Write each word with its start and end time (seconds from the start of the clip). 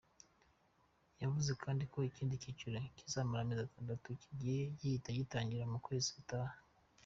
Yavuze 1.21 1.51
kandi 1.63 1.83
ko 1.91 1.97
ikindi 2.09 2.41
cyiciro 2.41 2.75
kizamara 2.97 3.41
amezi 3.43 3.61
atandatu 3.63 4.07
kigiye 4.21 4.61
guhita 4.77 5.09
gitangira 5.17 5.71
mu 5.71 5.77
kwezi 5.85 6.09
gutaha. 6.17 6.55